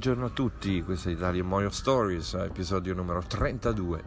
[0.00, 4.02] Buongiorno a tutti, questo è Italia Moyo Stories, episodio numero 32.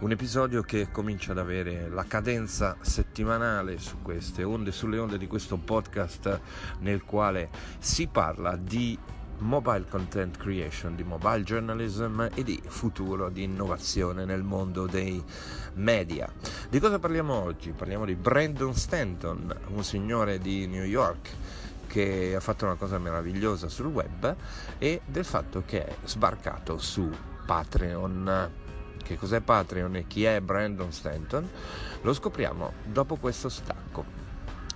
[0.00, 5.26] Un episodio che comincia ad avere la cadenza settimanale su queste onde, sulle onde di
[5.26, 6.40] questo podcast
[6.80, 7.48] nel quale
[7.78, 8.98] si parla di
[9.38, 15.24] mobile content creation, di mobile journalism e di futuro, di innovazione nel mondo dei
[15.76, 16.30] media.
[16.68, 17.72] Di cosa parliamo oggi?
[17.72, 21.30] Parliamo di Brandon Stanton, un signore di New York
[21.94, 24.34] che ha fatto una cosa meravigliosa sul web
[24.78, 27.08] e del fatto che è sbarcato su
[27.46, 28.50] Patreon.
[29.00, 31.48] Che cos'è Patreon e chi è Brandon Stanton?
[32.02, 34.04] Lo scopriamo dopo questo stacco.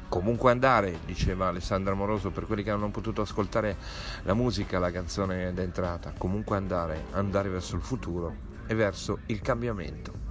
[0.09, 3.77] Comunque andare, diceva Alessandra Moroso per quelli che hanno potuto ascoltare
[4.23, 8.33] la musica, la canzone d'entrata, comunque andare, andare verso il futuro
[8.69, 10.28] e verso il cambiamento.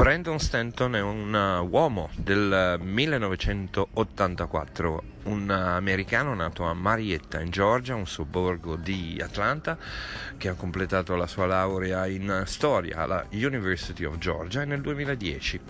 [0.00, 7.96] Brandon Stanton è un uh, uomo del 1984, un americano nato a Marietta in Georgia,
[7.96, 9.76] un sobborgo di Atlanta,
[10.38, 15.60] che ha completato la sua laurea in storia alla University of Georgia nel 2010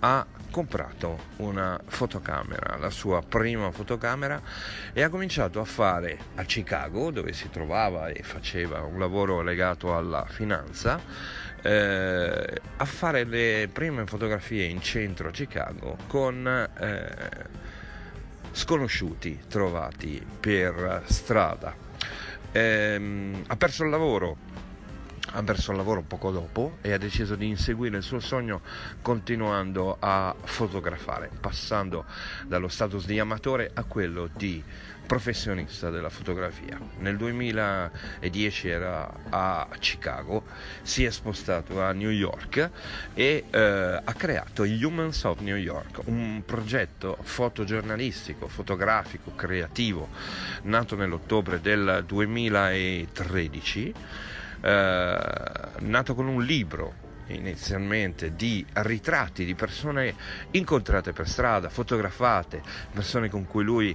[0.00, 4.40] ha comprato una fotocamera, la sua prima fotocamera
[4.92, 9.96] e ha cominciato a fare a Chicago, dove si trovava e faceva un lavoro legato
[9.96, 11.00] alla finanza,
[11.62, 17.68] eh, a fare le prime fotografie in centro a Chicago con eh,
[18.52, 21.88] sconosciuti trovati per strada.
[22.52, 24.36] Eh, ha perso il lavoro
[25.32, 28.60] ha perso il lavoro poco dopo e ha deciso di inseguire il suo sogno
[29.02, 32.04] continuando a fotografare, passando
[32.46, 34.62] dallo status di amatore a quello di
[35.10, 36.78] professionista della fotografia.
[36.98, 40.44] Nel 2010 era a Chicago,
[40.82, 42.70] si è spostato a New York
[43.14, 43.58] e eh,
[44.04, 50.10] ha creato Humans of New York, un progetto fotogiornalistico, fotografico, creativo,
[50.62, 53.94] nato nell'ottobre del 2013 eh,
[54.62, 60.14] nato con un libro inizialmente di ritratti di persone
[60.52, 62.62] incontrate per strada, fotografate,
[62.92, 63.94] persone con cui lui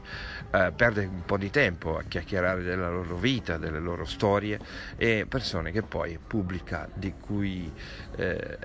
[0.52, 4.60] eh, perde un po' di tempo a chiacchierare della loro vita, delle loro storie
[4.96, 7.72] e persone che poi pubblica, di cui
[8.16, 8.58] eh,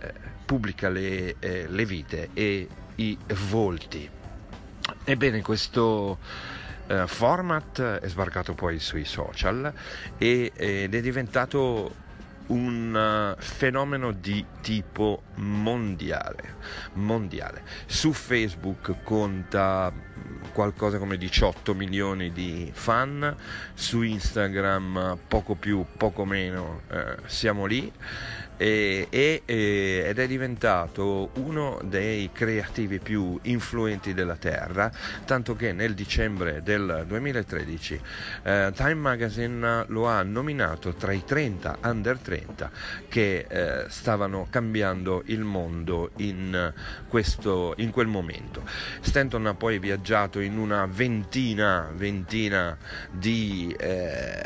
[0.44, 3.19] pubblica le, eh, le vite e i
[3.49, 4.09] volti.
[5.05, 6.19] Ebbene, questo
[6.90, 9.72] eh, format è sbarcato poi sui social
[10.18, 12.08] e, ed è diventato
[12.48, 16.56] un uh, fenomeno di tipo mondiale,
[16.94, 17.62] mondiale.
[17.86, 19.92] Su Facebook conta
[20.52, 23.36] qualcosa come 18 milioni di fan,
[23.72, 27.92] su Instagram poco più, poco meno, eh, siamo lì
[28.60, 34.93] e, e, ed è diventato uno dei creativi più influenti della Terra,
[35.25, 38.00] tanto che nel dicembre del 2013
[38.43, 42.70] eh, Time Magazine lo ha nominato tra i 30 under 30
[43.09, 46.70] che eh, stavano cambiando il mondo in,
[47.09, 48.62] questo, in quel momento.
[49.00, 52.76] Stanton ha poi viaggiato in una ventina, ventina
[53.10, 54.44] di, eh,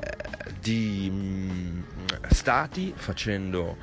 [0.61, 1.83] di mh, mm,
[2.29, 3.77] stati facendo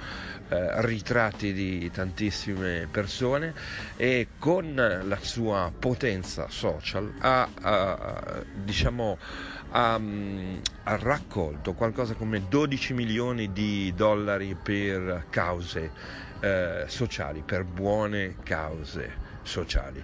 [0.50, 3.54] eh, ritratti di tantissime persone
[3.96, 9.18] e con la sua potenza social ha, ha diciamo
[9.72, 9.94] ha,
[10.84, 15.92] ha, raccolto qualcosa come 12 milioni di dollari per cause
[16.42, 20.04] eh, sociali, per buone cause sociali.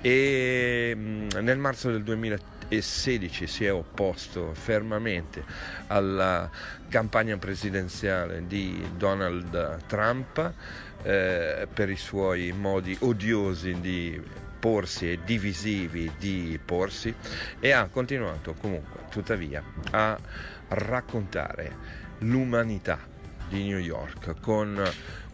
[0.00, 2.02] E nel marzo del
[2.80, 5.44] 2016 si è opposto fermamente
[5.88, 6.50] alla
[6.88, 10.52] campagna presidenziale di Donald Trump
[11.02, 14.20] eh, per i suoi modi odiosi di
[14.58, 17.14] porsi e divisivi di porsi
[17.60, 20.18] e ha continuato comunque tuttavia a
[20.68, 21.76] raccontare
[22.20, 23.13] l'umanità
[23.48, 24.82] di New York con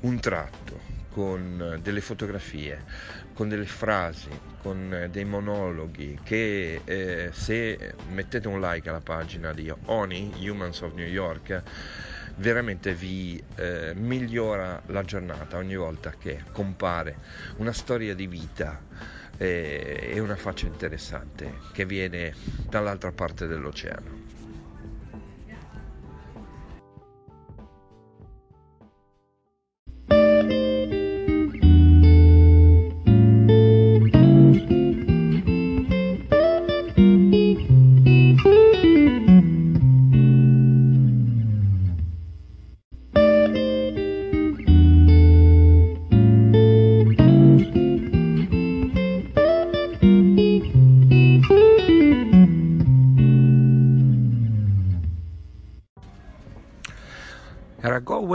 [0.01, 2.85] un tratto con delle fotografie,
[3.35, 4.29] con delle frasi,
[4.63, 10.95] con dei monologhi che eh, se mettete un like alla pagina di ONI, Humans of
[10.95, 11.63] New York,
[12.37, 17.17] veramente vi eh, migliora la giornata ogni volta che compare
[17.57, 18.81] una storia di vita
[19.37, 22.35] eh, e una faccia interessante che viene
[22.69, 24.20] dall'altra parte dell'oceano.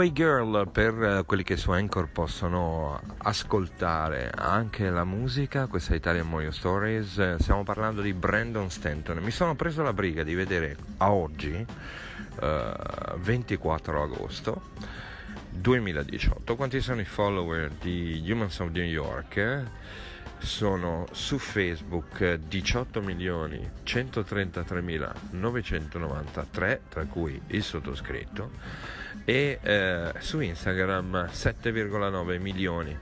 [0.06, 5.96] Away Girl per eh, quelli che su Anchor possono ascoltare anche la musica, questa è
[5.96, 9.18] Italian Moyo Stories, stiamo parlando di Brandon Stanton.
[9.18, 11.52] Mi sono preso la briga di vedere a oggi,
[12.40, 12.72] eh,
[13.16, 14.62] 24 agosto
[15.50, 19.64] 2018, quanti sono i follower di Humans of New York?
[20.38, 30.40] Sono su Facebook 18 milioni 133 mila 993 tra cui il sottoscritto e eh, su
[30.40, 32.96] Instagram 7,9 milioni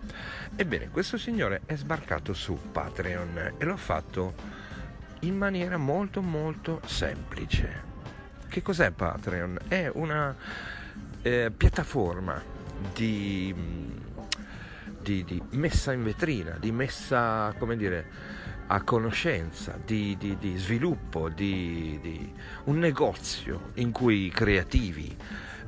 [0.56, 4.34] ebbene questo signore è sbarcato su Patreon e l'ha fatto
[5.20, 7.92] in maniera molto molto semplice
[8.48, 9.58] che cos'è Patreon?
[9.68, 10.34] è una
[11.22, 12.42] eh, piattaforma
[12.92, 14.02] di
[15.04, 18.06] di, di messa in vetrina, di messa, come dire,
[18.66, 22.32] a conoscenza, di, di, di sviluppo, di, di,
[22.64, 25.14] un negozio in cui i creativi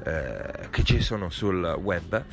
[0.06, 2.25] eh, che ci sono sul web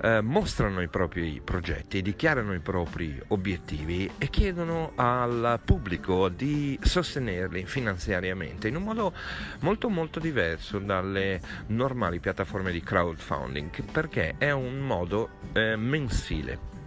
[0.00, 7.66] eh, mostrano i propri progetti, dichiarano i propri obiettivi e chiedono al pubblico di sostenerli
[7.66, 9.12] finanziariamente in un modo
[9.60, 16.77] molto molto diverso dalle normali piattaforme di crowdfunding perché è un modo eh, mensile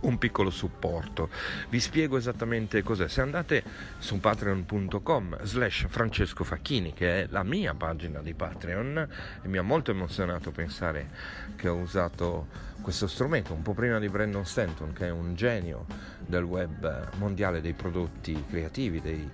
[0.00, 1.28] un piccolo supporto.
[1.68, 3.08] Vi spiego esattamente cos'è.
[3.08, 3.62] Se andate
[3.98, 9.08] su patreon.com slash Francesco Facchini, che è la mia pagina di Patreon,
[9.42, 11.10] e mi ha molto emozionato pensare
[11.56, 15.86] che ho usato questo strumento un po' prima di Brandon Stanton, che è un genio
[16.18, 19.28] del web mondiale dei prodotti creativi, dei,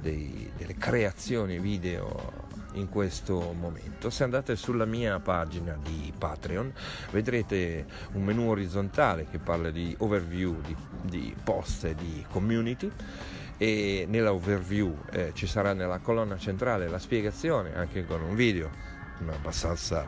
[0.00, 2.45] dei, delle creazioni video
[2.76, 4.10] in questo momento.
[4.10, 6.72] Se andate sulla mia pagina di Patreon
[7.10, 12.90] vedrete un menu orizzontale che parla di overview, di, di post e di community
[13.58, 18.70] e nella overview eh, ci sarà nella colonna centrale la spiegazione anche con un video
[19.30, 20.06] abbastanza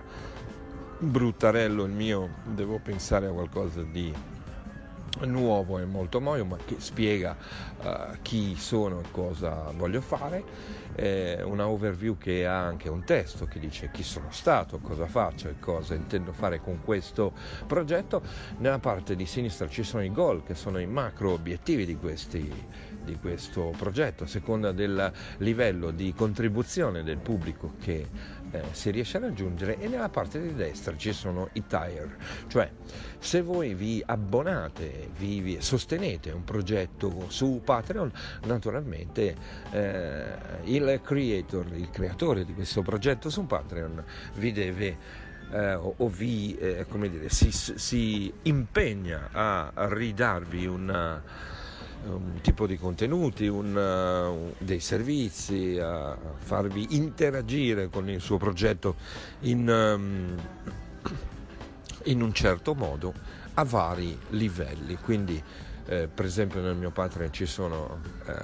[0.99, 4.13] bruttarello il mio devo pensare a qualcosa di
[5.27, 7.37] nuovo e molto moio ma che spiega
[7.83, 7.89] uh,
[8.23, 10.77] chi sono e cosa voglio fare.
[10.95, 15.49] Eh, una overview che ha anche un testo che dice chi sono stato, cosa faccio
[15.49, 17.33] e cosa intendo fare con questo
[17.67, 18.23] progetto.
[18.59, 22.53] Nella parte di sinistra ci sono i goal che sono i macro obiettivi di questi
[23.09, 28.07] di questo progetto, a seconda del livello di contribuzione del pubblico che
[28.51, 32.17] eh, si riesce a raggiungere e nella parte di destra ci sono i tire,
[32.49, 32.71] cioè
[33.19, 38.13] se voi vi abbonate, vi, vi sostenete un progetto su Patreon,
[38.45, 39.37] naturalmente
[39.71, 40.25] eh,
[40.65, 44.05] il creator, il creatore di questo progetto su Patreon
[44.35, 44.97] vi deve
[45.51, 51.23] eh, o, vi eh, come dire, si, si impegna a ridarvi una
[52.07, 58.97] un tipo di contenuti, un, uh, dei servizi, a farvi interagire con il suo progetto
[59.41, 60.35] in, um,
[62.05, 63.13] in un certo modo
[63.55, 64.97] a vari livelli.
[64.97, 65.43] Quindi
[65.89, 68.35] eh, per esempio nel mio Patreon ci sono eh,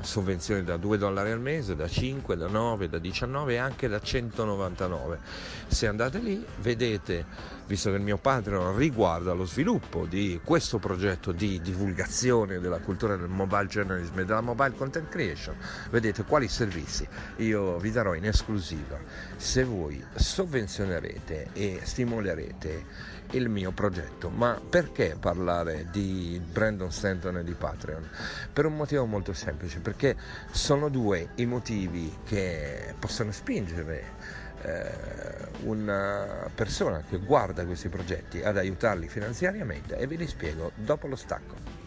[0.00, 4.00] sovvenzioni da 2 dollari al mese, da 5, da 9, da 19 e anche da
[4.00, 5.18] 199.
[5.66, 7.26] Se andate lì vedete,
[7.66, 13.16] visto che il mio Patreon riguarda lo sviluppo di questo progetto di divulgazione della cultura
[13.16, 15.54] del mobile journalism e della mobile content creation,
[15.90, 18.98] vedete quali servizi io vi darò in esclusiva
[19.36, 24.28] se voi sovvenzionerete e stimolerete il mio progetto.
[24.28, 26.40] Ma perché parlare di
[26.86, 28.08] Brandon Stanton di Patreon?
[28.52, 30.16] Per un motivo molto semplice, perché
[30.50, 34.04] sono due i motivi che possono spingere
[34.62, 34.90] eh,
[35.64, 41.16] una persona che guarda questi progetti ad aiutarli finanziariamente e ve li spiego dopo lo
[41.16, 41.85] stacco.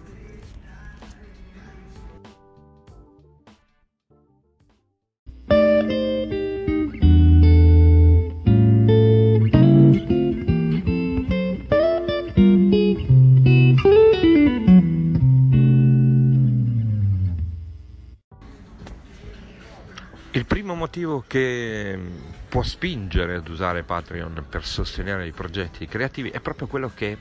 [20.89, 22.07] Motivo che mm,
[22.49, 27.15] può spingere ad usare Patreon per sostenere i progetti creativi è proprio quello che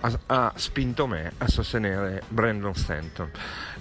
[0.00, 3.28] ha, spinto me a sostenere Brandon Stanton.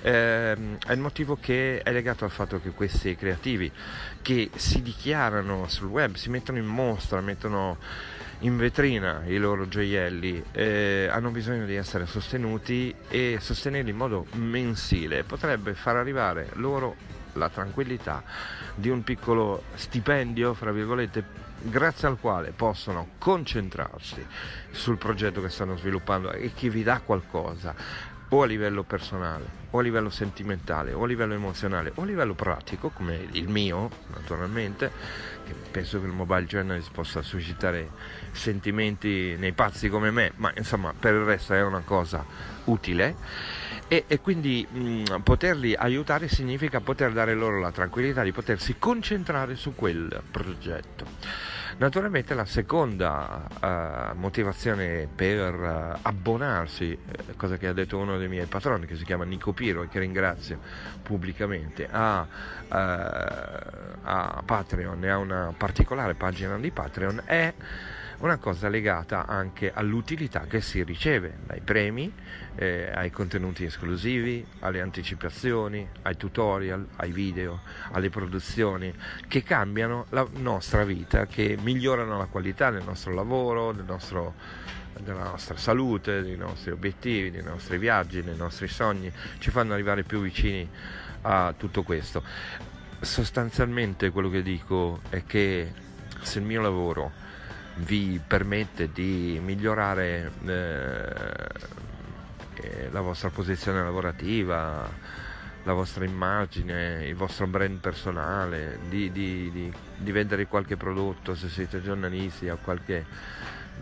[0.02, 0.54] Eh,
[0.88, 3.72] è il motivo che è legato al fatto che questi creativi
[4.24, 7.78] che si dichiarano sul web, si mettono in mostra, mettono
[8.40, 14.26] in vetrina i loro gioielli, eh, hanno bisogno di essere sostenuti e sostenerli in modo
[14.32, 18.24] mensile potrebbe far arrivare loro la tranquillità
[18.76, 21.24] di un piccolo stipendio, fra virgolette,
[21.62, 24.26] grazie al quale possono concentrarsi
[24.72, 29.80] sul progetto che stanno sviluppando e che vi dà qualcosa o a livello personale, o
[29.80, 34.92] a livello sentimentale, o a livello emozionale, o a livello pratico, come il mio, naturalmente,
[35.46, 37.90] che penso che il mobile journalist possa suscitare
[38.32, 42.26] sentimenti nei pazzi come me, ma insomma per il resto è una cosa
[42.66, 43.16] utile.
[43.90, 49.56] E, e quindi mh, poterli aiutare significa poter dare loro la tranquillità di potersi concentrare
[49.56, 51.06] su quel progetto.
[51.80, 58.28] Naturalmente la seconda uh, motivazione per uh, abbonarsi, eh, cosa che ha detto uno dei
[58.28, 60.58] miei patroni che si chiama Nico Piro e che ringrazio
[61.04, 62.28] pubblicamente, a,
[62.68, 62.74] uh,
[64.02, 67.54] a Patreon e a una particolare pagina di Patreon è
[68.20, 72.12] una cosa legata anche all'utilità che si riceve dai premi,
[72.56, 78.92] eh, ai contenuti esclusivi, alle anticipazioni, ai tutorial, ai video, alle produzioni
[79.28, 84.34] che cambiano la nostra vita, che migliorano la qualità del nostro lavoro, del nostro,
[85.00, 90.02] della nostra salute, dei nostri obiettivi, dei nostri viaggi, dei nostri sogni, ci fanno arrivare
[90.02, 90.68] più vicini
[91.22, 92.24] a tutto questo.
[93.00, 95.72] Sostanzialmente quello che dico è che
[96.22, 97.26] se il mio lavoro
[97.78, 101.14] vi permette di migliorare eh,
[102.56, 104.90] eh, la vostra posizione lavorativa,
[105.64, 111.50] la vostra immagine, il vostro brand personale, di, di, di, di vendere qualche prodotto se
[111.50, 113.06] siete giornalisti o qualche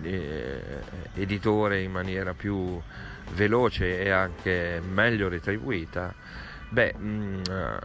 [0.01, 0.61] eh,
[1.13, 2.81] editore in maniera più
[3.33, 6.13] veloce e anche meglio retribuita
[6.67, 7.41] Beh, mh, mm,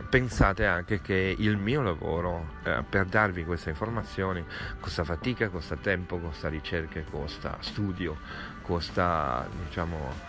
[0.08, 4.44] pensate anche che il mio lavoro eh, per darvi queste informazioni
[4.80, 8.16] costa fatica, costa tempo, costa ricerche, costa studio,
[8.62, 10.28] costa diciamo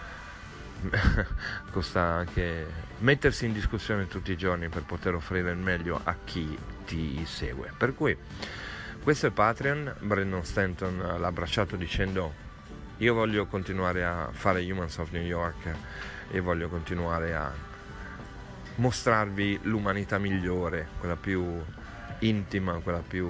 [1.71, 2.65] costa anche
[2.99, 7.71] mettersi in discussione tutti i giorni per poter offrire il meglio a chi ti segue.
[7.77, 8.17] Per cui
[9.01, 12.49] questo è Patreon, Brandon Stanton l'ha abbracciato dicendo
[12.97, 15.73] io voglio continuare a fare Humans of New York
[16.29, 17.69] e voglio continuare a
[18.81, 21.45] mostrarvi l'umanità migliore, quella più
[22.19, 23.29] intima, quella più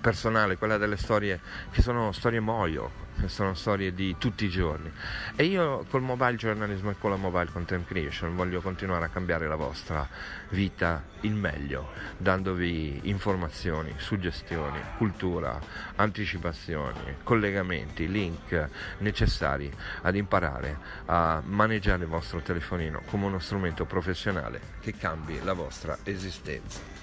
[0.00, 1.38] personale, quella delle storie
[1.70, 2.90] che sono storie moio,
[3.28, 4.90] sono storie di tutti i giorni.
[5.36, 9.46] E io col mobile journalism e con la mobile content creation voglio continuare a cambiare
[9.46, 10.08] la vostra
[10.50, 15.60] vita in meglio, dandovi informazioni, suggestioni, cultura,
[15.96, 19.70] anticipazioni, collegamenti, link necessari
[20.02, 25.98] ad imparare a maneggiare il vostro telefonino come uno strumento professionale che cambi la vostra
[26.04, 26.99] esistenza.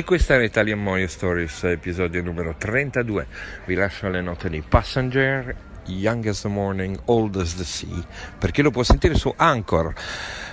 [0.00, 3.26] E questa era Italian Moyo Stories, episodio numero 32.
[3.66, 5.54] Vi lascio le note di Passenger,
[5.88, 8.02] Young as the Morning, Old as the Sea,
[8.38, 9.92] perché lo può sentire su Anchor,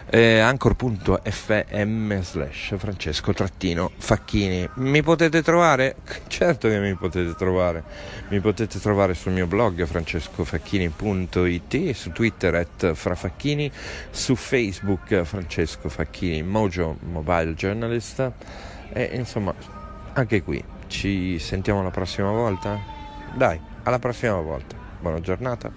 [0.09, 4.69] eh, anchor.fm slash Francesco trattino Facchini.
[4.75, 5.95] Mi potete trovare?
[6.27, 7.85] Certo che mi potete trovare.
[8.27, 13.71] Mi potete trovare sul mio blog francescofacchini.it, su Twitter at frafacchini,
[14.09, 18.33] su Facebook Francesco Facchini, Mojo Mobile Journalist
[18.91, 19.53] e insomma,
[20.13, 22.79] anche qui ci sentiamo la prossima volta?
[23.35, 24.75] Dai, alla prossima volta.
[24.99, 25.71] Buona giornata.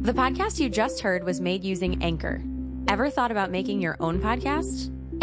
[0.00, 2.42] The podcast you just heard was made using Anchor.
[2.88, 4.93] Ever thought about making your own podcast?